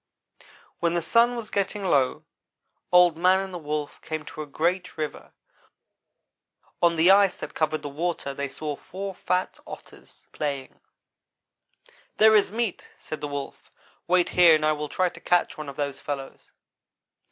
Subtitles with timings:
[0.79, 2.23] "When the sun was getting low
[2.91, 5.31] Old man and the Wolf came to a great river.
[6.81, 10.79] On the ice that covered the water, they saw four fat Otters playing.
[12.17, 13.69] "'There is meat,' said the Wolf;
[14.07, 16.51] 'wait here and I will try to catch one of those fellows.'